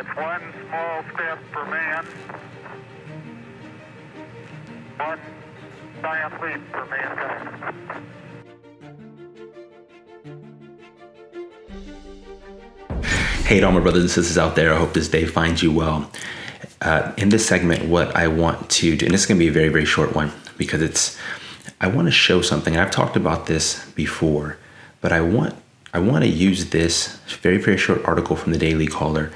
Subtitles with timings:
[0.00, 2.06] That's one small step for man,
[4.96, 5.20] one
[6.00, 8.06] giant leap for mankind.
[13.44, 15.70] Hey, to all my brothers and sisters out there, I hope this day finds you
[15.70, 16.10] well.
[16.80, 19.48] Uh, in this segment, what I want to do, and this is going to be
[19.48, 21.18] a very, very short one because it's,
[21.78, 22.72] I want to show something.
[22.72, 24.56] And I've talked about this before,
[25.02, 25.56] but I want,
[25.92, 29.30] I want to use this very, very short article from the Daily Caller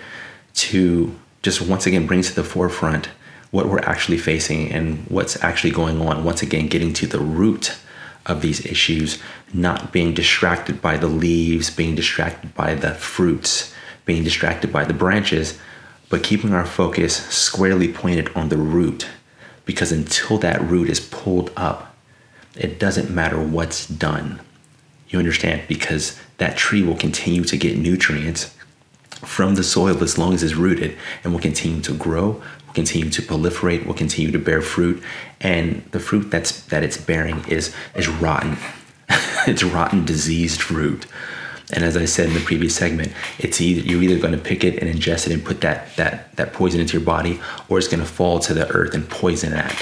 [0.54, 3.08] to just once again bring to the forefront
[3.50, 6.24] what we're actually facing and what's actually going on.
[6.24, 7.76] Once again, getting to the root
[8.26, 9.20] of these issues,
[9.52, 14.94] not being distracted by the leaves, being distracted by the fruits being distracted by the
[14.94, 15.58] branches,
[16.08, 19.06] but keeping our focus squarely pointed on the root.
[19.64, 21.96] Because until that root is pulled up,
[22.54, 24.40] it doesn't matter what's done.
[25.08, 25.62] You understand?
[25.68, 28.53] Because that tree will continue to get nutrients
[29.24, 33.10] from the soil as long as it's rooted and will continue to grow, will continue
[33.10, 35.02] to proliferate, will continue to bear fruit.
[35.40, 38.56] And the fruit that's that it's bearing is is rotten.
[39.46, 41.06] it's rotten, diseased fruit.
[41.72, 44.64] And as I said in the previous segment, it's either you're either going to pick
[44.64, 47.88] it and ingest it and put that that that poison into your body, or it's
[47.88, 49.72] going to fall to the earth and poison that.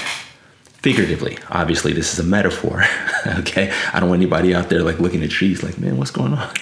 [0.81, 2.83] Figuratively, obviously, this is a metaphor.
[3.39, 6.33] okay, I don't want anybody out there like looking at trees like, man, what's going
[6.33, 6.53] on?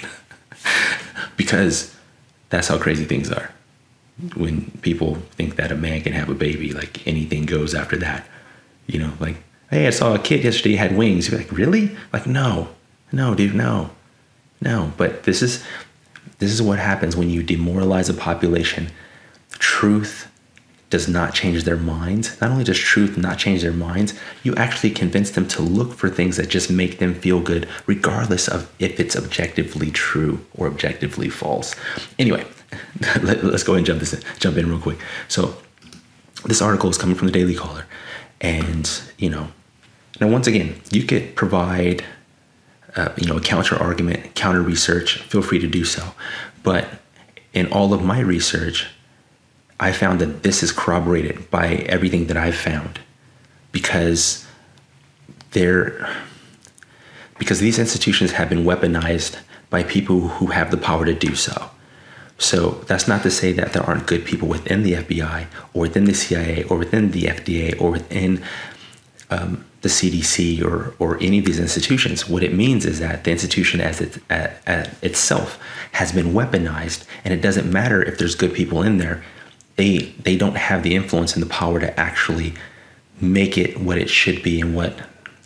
[1.37, 1.90] because
[2.51, 3.51] that's how crazy things are.
[4.35, 8.27] When people think that a man can have a baby, like anything goes after that.
[8.85, 9.37] You know, like,
[9.71, 11.29] hey, I saw a kid yesterday had wings.
[11.29, 11.97] You're like, really?
[12.13, 12.69] Like, no,
[13.11, 13.89] no, dude, no.
[14.61, 15.63] No, but this is
[16.37, 18.89] this is what happens when you demoralize a population.
[19.53, 20.30] Truth
[20.91, 22.39] does not change their minds.
[22.39, 26.09] Not only does truth not change their minds, you actually convince them to look for
[26.09, 31.29] things that just make them feel good, regardless of if it's objectively true or objectively
[31.29, 31.75] false.
[32.19, 32.45] Anyway,
[33.23, 34.99] let, us go ahead and jump this in, jump in real quick.
[35.27, 35.55] So,
[36.45, 37.85] this article is coming from the Daily Caller,
[38.39, 39.47] and you know,
[40.19, 42.03] now once again, you could provide
[42.95, 46.03] uh, you know, a counter argument, counter research, feel free to do so.
[46.63, 46.89] But
[47.53, 48.87] in all of my research,
[49.81, 52.99] I found that this is corroborated by everything that I've found
[53.71, 54.45] because
[55.51, 56.07] they're
[57.39, 59.39] because these institutions have been weaponized
[59.71, 61.71] by people who have the power to do so.
[62.37, 66.05] So that's not to say that there aren't good people within the FBI or within
[66.05, 68.43] the CIA or within the FDA or within
[69.31, 72.29] um, the CDC or, or any of these institutions.
[72.29, 75.59] What it means is that the institution as it, at, at itself
[75.93, 79.23] has been weaponized, and it doesn't matter if there's good people in there.
[79.81, 82.53] They they don't have the influence and the power to actually
[83.19, 84.93] make it what it should be and what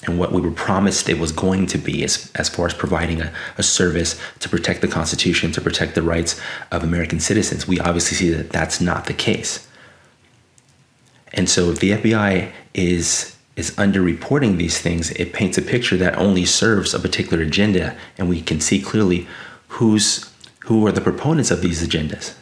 [0.06, 3.22] and what we were promised it was going to be as, as far as providing
[3.22, 6.38] a, a service to protect the Constitution, to protect the rights
[6.70, 7.66] of American citizens.
[7.66, 9.68] We obviously see that that's not the case.
[11.34, 16.18] And so if the FBI is is underreporting these things, it paints a picture that
[16.18, 19.28] only serves a particular agenda, and we can see clearly
[19.70, 20.30] who's
[20.66, 22.36] who are the proponents of these agendas.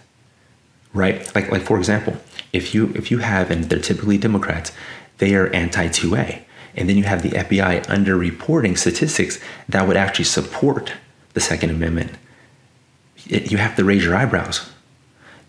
[0.93, 1.33] Right?
[1.35, 2.17] Like like for example,
[2.51, 4.71] if you if you have and they're typically Democrats,
[5.17, 6.43] they are anti 2A.
[6.75, 9.39] And then you have the FBI underreporting statistics
[9.69, 10.93] that would actually support
[11.33, 12.11] the Second Amendment.
[13.29, 14.71] It, you have to raise your eyebrows.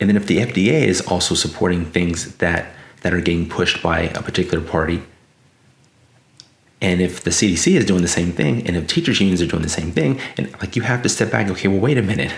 [0.00, 4.00] And then if the FDA is also supporting things that that are getting pushed by
[4.00, 5.03] a particular party,
[6.81, 9.62] and if the CDC is doing the same thing, and if teachers' unions are doing
[9.62, 12.32] the same thing, and like you have to step back okay, well, wait a minute.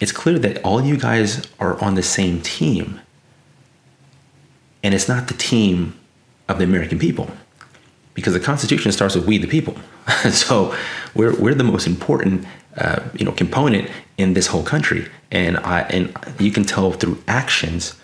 [0.00, 3.00] It's clear that all you guys are on the same team.
[4.82, 5.98] And it's not the team
[6.48, 7.30] of the American people.
[8.14, 9.76] Because the Constitution starts with we the people.
[10.30, 10.74] so
[11.14, 12.46] we're, we're the most important
[12.76, 15.06] uh, you know, component in this whole country.
[15.30, 17.94] And, I, and you can tell through actions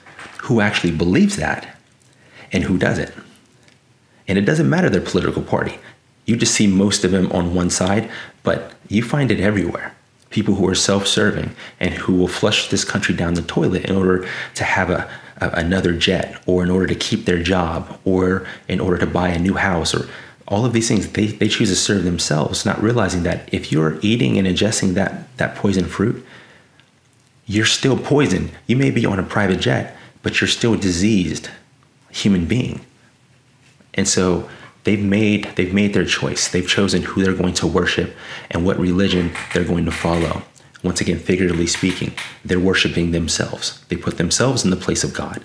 [0.42, 1.76] who actually believes that
[2.52, 3.12] and who doesn't.
[4.28, 5.78] And it doesn't matter their political party.
[6.26, 8.10] You just see most of them on one side,
[8.42, 9.94] but you find it everywhere.
[10.30, 13.96] People who are self serving and who will flush this country down the toilet in
[13.96, 18.46] order to have a, a, another jet or in order to keep their job or
[18.68, 20.08] in order to buy a new house or
[20.48, 23.98] all of these things they, they choose to serve themselves not realizing that if you're
[24.02, 26.24] eating and ingesting that that poison fruit
[27.46, 28.50] you're still poisoned.
[28.66, 31.50] You may be on a private jet but you're still a diseased
[32.10, 32.80] human being.
[33.94, 34.48] And so
[34.86, 36.48] they've made they've made their choice.
[36.48, 38.16] They've chosen who they're going to worship
[38.50, 40.42] and what religion they're going to follow.
[40.82, 42.12] Once again, figuratively speaking,
[42.44, 43.84] they're worshiping themselves.
[43.88, 45.44] They put themselves in the place of God.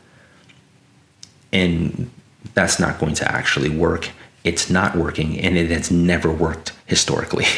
[1.51, 2.11] And
[2.53, 4.11] that's not going to actually work.
[4.43, 7.45] It's not working, and it has never worked historically.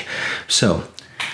[0.47, 0.83] So,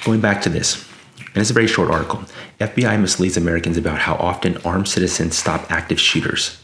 [0.06, 0.88] going back to this,
[1.18, 2.24] and it's a very short article.
[2.60, 6.62] FBI misleads Americans about how often armed citizens stop active shooters.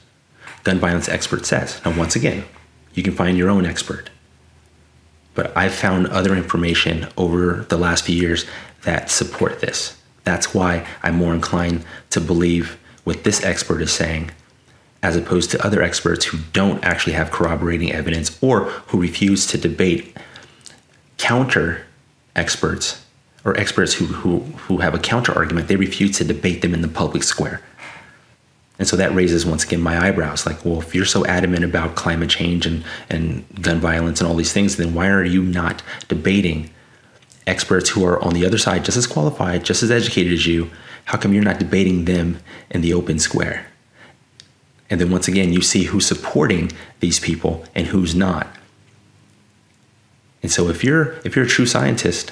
[0.64, 1.82] Gun violence expert says.
[1.84, 2.46] Now, once again,
[2.96, 4.10] you can find your own expert.
[5.34, 8.46] But I've found other information over the last few years
[8.84, 10.02] that support this.
[10.24, 14.32] That's why I'm more inclined to believe what this expert is saying
[15.04, 19.58] as opposed to other experts who don't actually have corroborating evidence or who refuse to
[19.58, 20.18] debate
[21.18, 21.86] counter
[22.36, 23.06] experts
[23.44, 26.82] or experts who, who, who have a counter argument, they refuse to debate them in
[26.82, 27.62] the public square.
[28.78, 31.96] And so that raises once again my eyebrows like, well, if you're so adamant about
[31.96, 35.82] climate change and, and gun violence and all these things, then why are you not
[36.08, 36.70] debating
[37.48, 40.70] experts who are on the other side just as qualified, just as educated as you?
[41.06, 42.40] How come you're not debating them
[42.70, 43.68] in the open square?
[44.90, 48.48] And then once again, you see who's supporting these people and who's not.
[50.44, 52.32] And so if you're if you're a true scientist,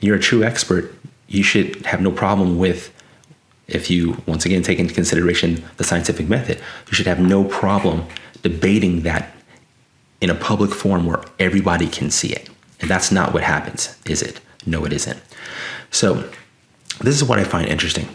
[0.00, 0.92] you're a true expert,
[1.28, 2.92] you should have no problem with
[3.68, 6.58] if you once again take into consideration the scientific method,
[6.88, 8.06] you should have no problem
[8.42, 9.32] debating that
[10.20, 12.48] in a public forum where everybody can see it.
[12.80, 14.40] And that's not what happens, is it?
[14.64, 15.20] No, it isn't.
[15.90, 16.28] So,
[17.00, 18.08] this is what I find interesting.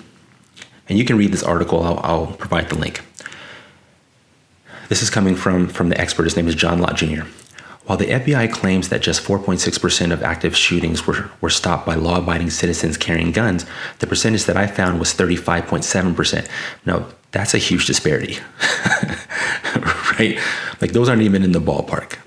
[0.89, 3.01] And you can read this article, I'll, I'll provide the link.
[4.89, 6.23] This is coming from, from the expert.
[6.23, 7.23] His name is John Lott Jr.
[7.85, 12.19] While the FBI claims that just 4.6% of active shootings were, were stopped by law
[12.19, 13.65] abiding citizens carrying guns,
[13.99, 16.47] the percentage that I found was 35.7%.
[16.85, 18.37] Now, that's a huge disparity,
[20.19, 20.39] right?
[20.79, 22.17] Like, those aren't even in the ballpark.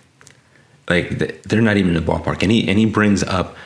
[0.88, 2.42] Like, they're not even in the ballpark.
[2.42, 3.56] And he, and he brings up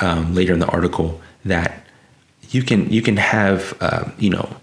[0.00, 1.86] um, later in the article that
[2.50, 4.56] you can, you can have, uh, you know,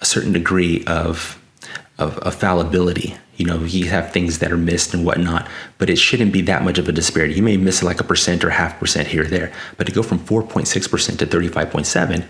[0.00, 1.38] a certain degree of
[1.98, 3.16] of, of fallibility.
[3.42, 5.48] You know, you have things that are missed and whatnot,
[5.78, 7.34] but it shouldn't be that much of a disparity.
[7.34, 10.04] You may miss like a percent or half percent here or there, but to go
[10.04, 12.24] from 4.6% to 35.7,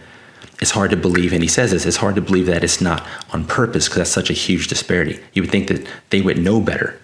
[0.62, 3.06] it's hard to believe, and he says this, it's hard to believe that it's not
[3.30, 5.20] on purpose because that's such a huge disparity.
[5.34, 6.98] You would think that they would know better,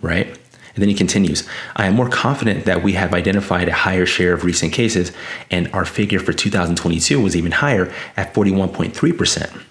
[0.00, 0.26] right?
[0.26, 1.46] And then he continues,
[1.76, 5.12] I am more confident that we have identified a higher share of recent cases,
[5.50, 9.62] and our figure for 2022 was even higher at 41.3%,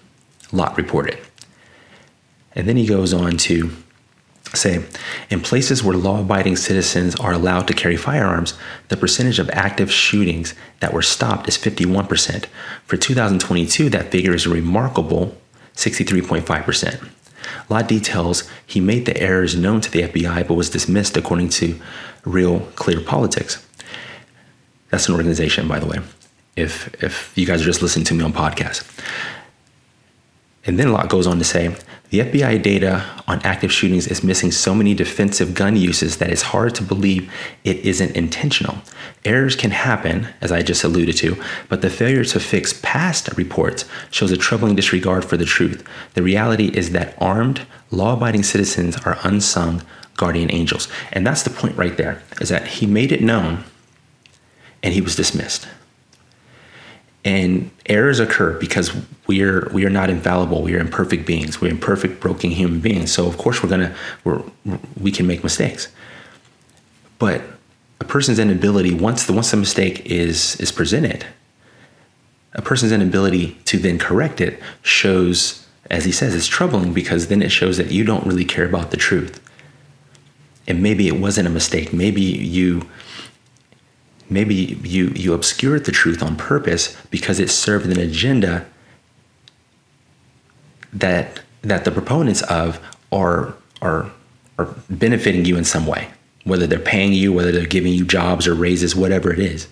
[0.52, 1.18] Lott reported.
[2.54, 3.70] And then he goes on to
[4.52, 4.84] say,
[5.30, 8.54] in places where law abiding citizens are allowed to carry firearms,
[8.88, 12.46] the percentage of active shootings that were stopped is 51%.
[12.86, 15.36] For 2022, that figure is a remarkable
[15.74, 17.08] 63.5%.
[17.68, 21.78] Lott details he made the errors known to the FBI but was dismissed according to
[22.24, 23.64] Real Clear Politics.
[24.90, 25.98] That's an organization, by the way,
[26.56, 28.88] if, if you guys are just listening to me on podcast.
[30.66, 31.74] And then Lott goes on to say
[32.10, 36.42] the FBI data on active shootings is missing so many defensive gun uses that it's
[36.42, 37.30] hard to believe
[37.64, 38.78] it isn't intentional.
[39.24, 43.84] Errors can happen, as I just alluded to, but the failure to fix past reports
[44.10, 45.84] shows a troubling disregard for the truth.
[46.14, 49.82] The reality is that armed, law abiding citizens are unsung
[50.16, 50.88] guardian angels.
[51.12, 53.64] And that's the point right there, is that he made it known
[54.82, 55.66] and he was dismissed
[57.24, 58.94] and errors occur because
[59.26, 60.62] we are we are not infallible.
[60.62, 61.60] We are imperfect beings.
[61.60, 63.12] We're imperfect broken human beings.
[63.12, 63.94] So of course we're gonna
[64.24, 64.42] we're,
[65.00, 65.88] we can make mistakes.
[67.18, 67.42] But
[68.00, 71.26] a person's inability once the once the mistake is is presented
[72.54, 77.42] a person's inability to then correct it shows as he says it's troubling because then
[77.42, 79.40] it shows that you don't really care about the truth.
[80.66, 81.92] And maybe it wasn't a mistake.
[81.92, 82.88] Maybe you
[84.30, 88.66] maybe you you obscured the truth on purpose because it served an agenda
[90.92, 92.80] that that the proponents of
[93.12, 94.10] are are
[94.58, 96.08] are benefiting you in some way
[96.44, 99.68] whether they're paying you whether they're giving you jobs or raises whatever it is.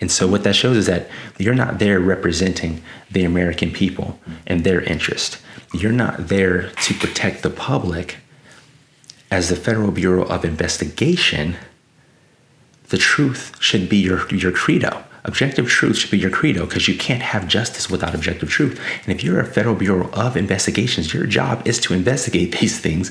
[0.00, 1.08] And so what that shows is that
[1.38, 5.38] you're not there representing the American people and their interest.
[5.72, 8.16] You're not there to protect the public.
[9.30, 11.56] As the Federal Bureau of Investigation
[12.92, 15.02] the truth should be your, your credo.
[15.24, 18.78] Objective truth should be your credo because you can't have justice without objective truth.
[19.02, 23.10] And if you're a Federal Bureau of Investigations, your job is to investigate these things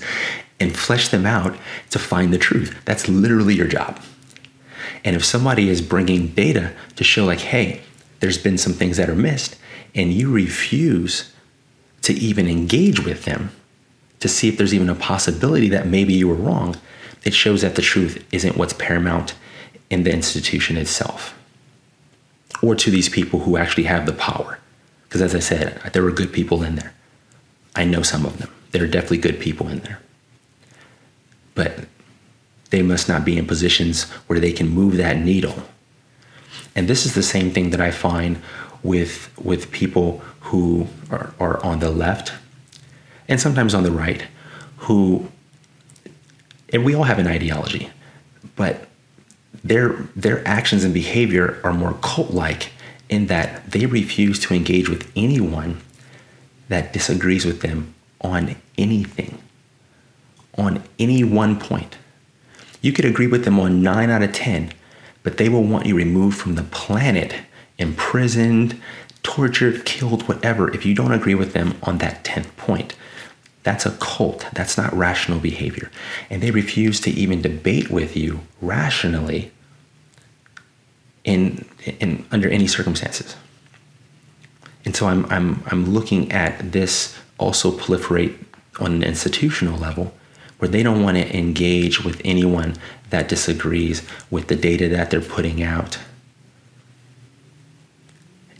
[0.59, 1.57] and flesh them out
[1.89, 2.79] to find the truth.
[2.85, 3.99] That's literally your job.
[5.03, 7.81] And if somebody is bringing data to show, like, hey,
[8.19, 9.55] there's been some things that are missed,
[9.95, 11.33] and you refuse
[12.03, 13.49] to even engage with them
[14.19, 16.77] to see if there's even a possibility that maybe you were wrong,
[17.23, 19.33] it shows that the truth isn't what's paramount
[19.91, 21.37] in the institution itself
[22.63, 24.57] or to these people who actually have the power.
[25.03, 26.93] Because as I said, there were good people in there.
[27.75, 28.49] I know some of them.
[28.71, 29.99] There are definitely good people in there.
[31.53, 31.85] But
[32.69, 35.63] they must not be in positions where they can move that needle.
[36.73, 38.41] And this is the same thing that I find
[38.83, 42.33] with with people who are, are on the left
[43.27, 44.25] and sometimes on the right
[44.77, 45.27] who
[46.73, 47.91] and we all have an ideology
[48.55, 48.87] but
[49.63, 52.71] their their actions and behavior are more cult-like
[53.09, 55.81] in that they refuse to engage with anyone
[56.69, 59.37] that disagrees with them on anything
[60.57, 61.97] on any one point.
[62.81, 64.73] You could agree with them on 9 out of 10
[65.23, 67.35] but they will want you removed from the planet
[67.77, 68.79] imprisoned
[69.23, 72.95] tortured killed whatever if you don't agree with them on that 10th point
[73.63, 74.45] that's a cult.
[74.53, 75.91] That's not rational behavior.
[76.29, 79.51] And they refuse to even debate with you rationally
[81.23, 81.65] in,
[81.99, 83.35] in under any circumstances.
[84.83, 88.35] And so I'm, I'm, I'm looking at this also proliferate
[88.79, 90.13] on an institutional level
[90.57, 92.75] where they don't want to engage with anyone
[93.09, 95.99] that disagrees with the data that they're putting out.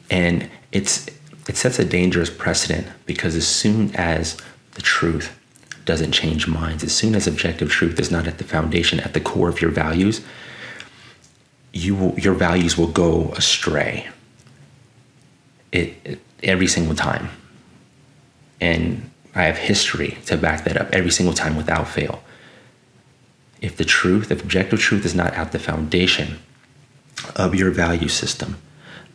[0.10, 1.08] And it's
[1.48, 4.38] it sets a dangerous precedent because as soon as
[4.74, 5.38] the truth
[5.86, 6.84] doesn't change minds.
[6.84, 9.72] As soon as objective truth is not at the foundation, at the core of your
[9.72, 10.22] values,
[11.74, 14.08] you will, your values will go astray.
[15.72, 17.30] It, it every single time,
[18.60, 22.22] and I have history to back that up every single time without fail.
[23.62, 26.40] If the truth, if objective truth is not at the foundation
[27.36, 28.58] of your value system,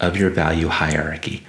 [0.01, 1.45] of your value hierarchy,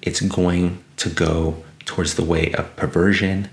[0.00, 3.48] it's going to go towards the way of perversion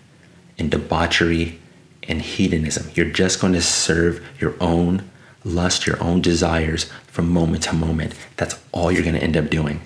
[0.57, 1.59] and debauchery
[2.07, 2.91] and hedonism.
[2.93, 5.09] You're just going to serve your own
[5.45, 8.13] lust, your own desires from moment to moment.
[8.37, 9.81] That's all you're going to end up doing.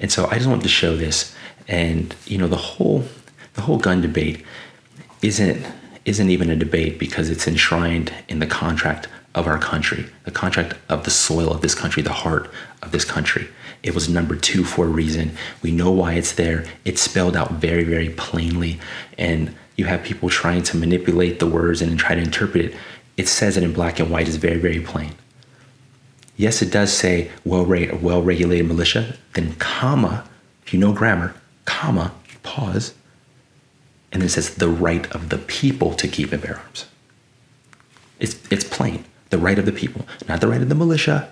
[0.00, 1.34] And so I just wanted to show this.
[1.66, 3.04] And you know, the whole
[3.54, 4.44] the whole gun debate
[5.22, 5.66] isn't
[6.04, 10.74] isn't even a debate because it's enshrined in the contract of our country, the contract
[10.88, 12.50] of the soil of this country, the heart
[12.82, 13.48] of this country.
[13.82, 15.36] It was number two for a reason.
[15.62, 16.64] We know why it's there.
[16.84, 18.80] It's spelled out very, very plainly.
[19.16, 22.74] And you have people trying to manipulate the words and try to interpret it.
[23.16, 25.14] It says it in black and white, it's very, very plain.
[26.36, 30.28] Yes, it does say well well regulated militia, then comma,
[30.64, 32.12] if you know grammar, comma,
[32.44, 32.94] pause,
[34.12, 36.86] and then it says the right of the people to keep and bear arms.
[38.20, 39.04] It's, it's plain.
[39.30, 41.30] The right of the people, not the right of the militia,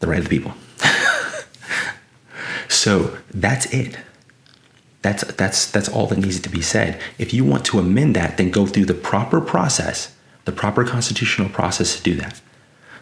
[0.00, 0.52] the right of the people.
[2.68, 3.96] so that's it.
[5.02, 7.00] That's that's that's all that needs to be said.
[7.18, 10.14] If you want to amend that, then go through the proper process,
[10.44, 12.40] the proper constitutional process to do that.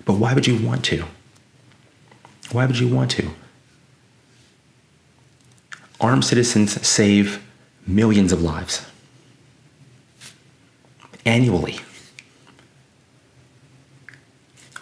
[0.04, 1.04] But why would you want to?
[2.52, 3.30] Why would you want to?
[6.00, 7.44] Armed citizens save
[7.86, 8.86] millions of lives
[11.24, 11.80] annually.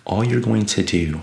[0.05, 1.23] All you're going to do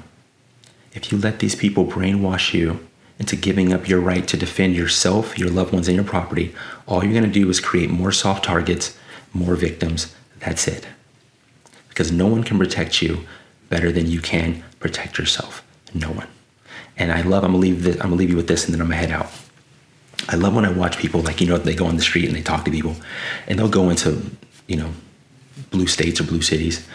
[0.94, 2.86] if you let these people brainwash you
[3.20, 6.54] into giving up your right to defend yourself, your loved ones, and your property,
[6.88, 8.98] all you're going to do is create more soft targets,
[9.34, 10.16] more victims.
[10.40, 10.88] That's it.
[11.90, 13.26] Because no one can protect you
[13.70, 15.64] better than you can protect yourself.
[15.94, 16.28] No one.
[16.98, 18.82] And I love, I'm gonna leave this, I'm gonna leave you with this and then
[18.82, 19.32] I'm gonna head out.
[20.30, 22.36] I love when I watch people like, you know, they go on the street and
[22.36, 22.96] they talk to people
[23.48, 24.22] and they'll go into,
[24.68, 24.92] you know,
[25.72, 26.88] blue states or blue cities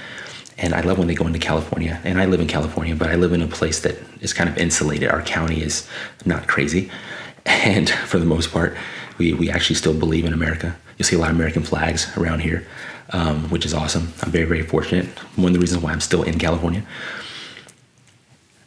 [0.59, 2.01] and I love when they go into California.
[2.05, 4.59] And I live in California, but I live in a place that is kind of
[4.59, 5.09] insulated.
[5.09, 5.89] Our county is
[6.25, 6.91] not crazy.
[7.47, 8.77] And for the most part,
[9.17, 10.77] we, we actually still believe in America.
[10.99, 12.67] You'll see a lot of American flags around here,
[13.11, 14.13] um, which is awesome.
[14.21, 15.07] I'm very, very fortunate.
[15.37, 16.83] One of the reasons why I'm still in California.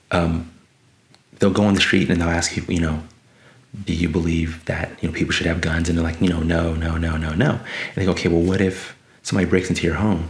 [0.10, 0.52] Um,
[1.38, 3.04] they'll go on the street and they'll ask you, you know,
[3.86, 5.88] do you believe that you know people should have guns?
[5.88, 7.52] And they're like, you know, no, no, no, no, no.
[7.52, 10.30] And they go, okay, well, what if somebody breaks into your home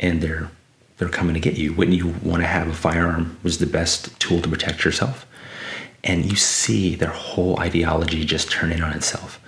[0.00, 0.50] and they're
[0.98, 1.72] they're coming to get you.
[1.72, 5.26] Wouldn't you want to have a firearm was the best tool to protect yourself?
[6.04, 9.40] And you see their whole ideology just turning on itself.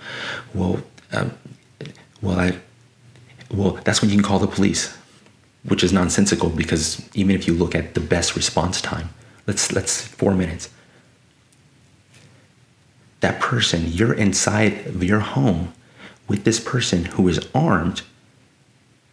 [0.53, 1.37] Well, um,
[2.21, 2.57] well, I,
[3.51, 4.97] well, that's when you can call the police,
[5.63, 9.09] which is nonsensical because even if you look at the best response time,
[9.47, 10.69] let's let's four minutes.
[13.19, 15.73] That person, you're inside of your home
[16.27, 18.01] with this person who is armed,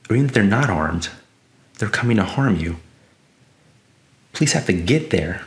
[0.08, 1.08] or even if they're not armed,
[1.82, 2.76] they're coming to harm you.
[4.32, 5.42] Police have to get there.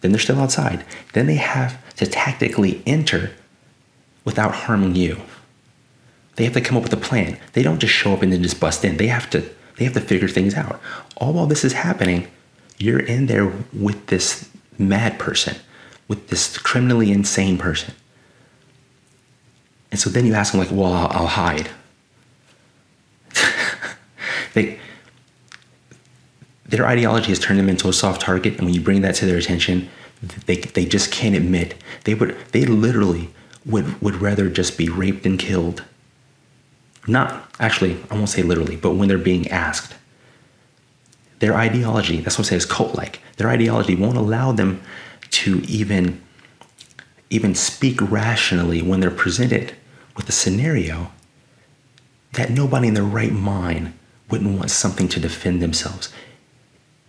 [0.00, 0.84] Then they're still outside.
[1.14, 3.32] Then they have to tactically enter
[4.24, 5.20] without harming you.
[6.36, 7.40] They have to come up with a plan.
[7.54, 8.98] They don't just show up and then just bust in.
[8.98, 10.80] They have to they have to figure things out.
[11.16, 12.28] All while this is happening,
[12.78, 14.48] you're in there with this
[14.78, 15.56] mad person,
[16.06, 17.94] with this criminally insane person.
[19.90, 21.70] And so then you ask them like, "Well, I'll, I'll hide."
[24.54, 24.78] they
[26.68, 29.26] their ideology has turned them into a soft target, and when you bring that to
[29.26, 29.88] their attention,
[30.46, 33.30] they, they just can't admit they would they literally
[33.64, 35.84] would would rather just be raped and killed.
[37.06, 39.94] Not actually, I won't say literally, but when they're being asked.
[41.38, 43.20] Their ideology, that's what I say is cult-like.
[43.36, 44.82] Their ideology won't allow them
[45.30, 46.20] to even
[47.30, 49.74] even speak rationally when they're presented
[50.16, 51.12] with a scenario
[52.32, 53.92] that nobody in their right mind
[54.30, 56.12] wouldn't want something to defend themselves.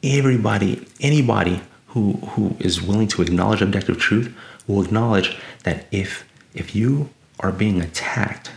[0.04, 4.36] Everybody, anybody who, who is willing to acknowledge objective truth
[4.68, 8.52] will acknowledge that if, if you are being attacked,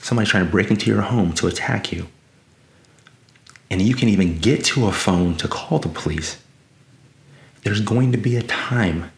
[0.00, 2.06] somebody's trying to break into your home to attack you,
[3.70, 6.38] and you can even get to a phone to call the police,
[7.62, 9.10] there's going to be a time,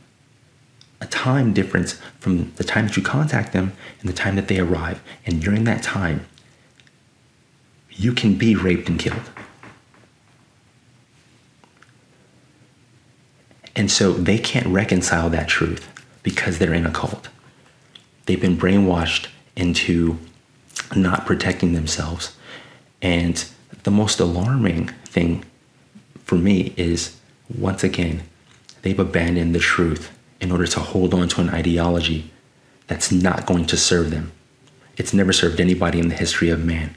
[1.01, 4.59] a time difference from the time that you contact them and the time that they
[4.59, 5.03] arrive.
[5.27, 6.27] And during that time,
[7.91, 9.31] you can be raped and killed.
[13.75, 15.89] And so they can't reconcile that truth
[16.23, 17.29] because they're in a cult.
[18.27, 20.19] They've been brainwashed into
[20.95, 22.37] not protecting themselves.
[23.01, 23.45] And
[23.83, 25.45] the most alarming thing
[26.25, 27.19] for me is
[27.57, 28.23] once again,
[28.83, 30.11] they've abandoned the truth
[30.41, 32.31] in order to hold on to an ideology
[32.87, 34.33] that's not going to serve them.
[34.97, 36.95] It's never served anybody in the history of man.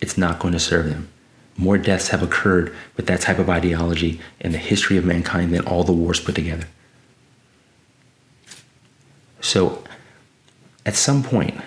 [0.00, 1.08] It's not going to serve them.
[1.56, 5.66] More deaths have occurred with that type of ideology in the history of mankind than
[5.66, 6.66] all the wars put together.
[9.40, 9.84] So,
[10.86, 11.60] at some point,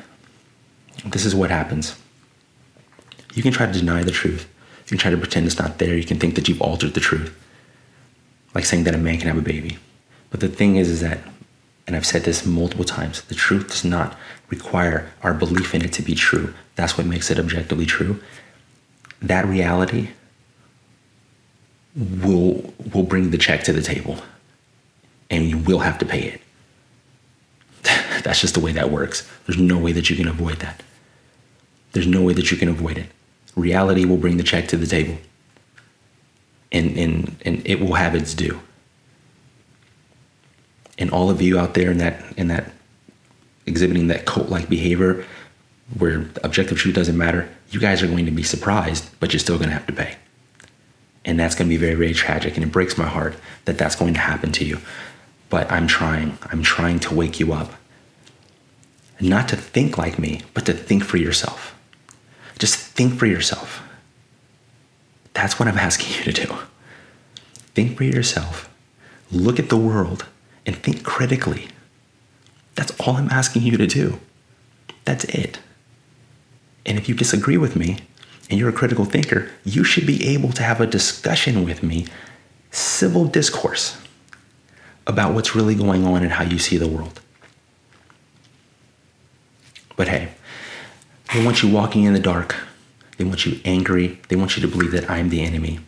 [1.05, 1.97] this is what happens.
[3.33, 4.47] You can try to deny the truth.
[4.85, 5.95] You can try to pretend it's not there.
[5.95, 7.37] You can think that you've altered the truth.
[8.53, 9.77] Like saying that a man can have a baby.
[10.29, 11.19] But the thing is, is that,
[11.85, 14.17] and I've said this multiple times, the truth does not
[14.49, 16.53] require our belief in it to be true.
[16.75, 18.21] That's what makes it objectively true
[19.27, 20.09] that reality
[21.95, 24.17] will will bring the check to the table
[25.29, 26.41] and you will have to pay it.
[28.23, 29.29] That's just the way that works.
[29.45, 30.83] There's no way that you can avoid that.
[31.93, 33.07] There's no way that you can avoid it.
[33.55, 35.17] Reality will bring the check to the table
[36.71, 38.59] and and and it will have its due.
[40.97, 42.71] And all of you out there in that in that
[43.65, 45.25] exhibiting that cult like behavior
[45.97, 49.57] where objective truth doesn't matter, you guys are going to be surprised, but you're still
[49.57, 50.15] going to have to pay.
[51.23, 52.55] And that's going to be very, very tragic.
[52.55, 54.79] And it breaks my heart that that's going to happen to you.
[55.49, 56.37] But I'm trying.
[56.51, 57.73] I'm trying to wake you up.
[59.19, 61.75] Not to think like me, but to think for yourself.
[62.59, 63.81] Just think for yourself.
[65.33, 66.55] That's what I'm asking you to do.
[67.73, 68.69] Think for yourself.
[69.31, 70.25] Look at the world
[70.65, 71.67] and think critically.
[72.75, 74.19] That's all I'm asking you to do.
[75.05, 75.59] That's it.
[76.85, 77.99] And if you disagree with me
[78.49, 82.05] and you're a critical thinker, you should be able to have a discussion with me,
[82.71, 83.97] civil discourse
[85.07, 87.21] about what's really going on and how you see the world.
[89.95, 90.29] But hey,
[91.33, 92.55] they want you walking in the dark.
[93.17, 94.19] They want you angry.
[94.27, 95.79] They want you to believe that I'm the enemy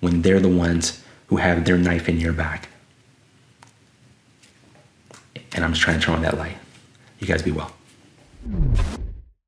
[0.00, 2.68] when they're the ones who have their knife in your back.
[5.52, 6.56] And I'm just trying to turn on that light.
[7.18, 7.72] You guys be well.